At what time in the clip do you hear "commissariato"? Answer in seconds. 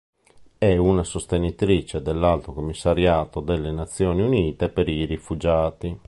2.53-3.39